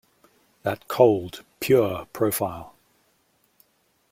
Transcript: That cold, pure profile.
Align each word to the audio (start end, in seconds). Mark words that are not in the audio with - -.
That 0.63 0.87
cold, 0.87 1.43
pure 1.59 2.07
profile. 2.11 2.73